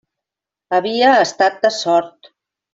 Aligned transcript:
Havia 0.77 1.13
estat 1.27 1.63
de 1.69 1.73
sort. 1.79 2.35